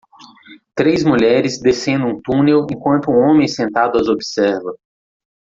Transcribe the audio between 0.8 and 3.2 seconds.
mulheres descendo um túnel enquanto um